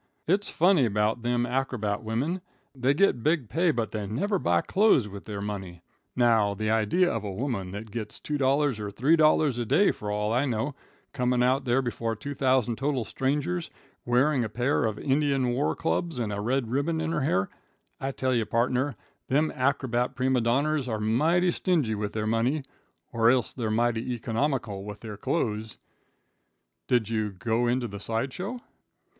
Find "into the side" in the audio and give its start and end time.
27.67-28.33